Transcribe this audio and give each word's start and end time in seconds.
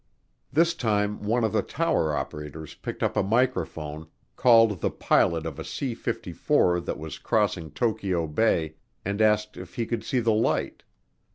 This 0.51 0.73
time 0.73 1.21
one 1.21 1.43
of 1.43 1.53
the 1.53 1.61
tower 1.61 2.15
operators 2.17 2.73
picked 2.73 3.03
up 3.03 3.15
a 3.15 3.21
microphone, 3.21 4.07
called 4.35 4.81
the 4.81 4.89
pilot 4.89 5.45
of 5.45 5.59
a 5.59 5.63
C 5.63 5.93
54 5.93 6.79
that 6.79 6.97
was 6.97 7.19
crossing 7.19 7.69
Tokyo 7.69 8.25
Bay, 8.25 8.77
and 9.05 9.21
asked 9.21 9.57
if 9.57 9.75
he 9.75 9.85
could 9.85 10.03
see 10.03 10.19
the 10.19 10.33
light. 10.33 10.81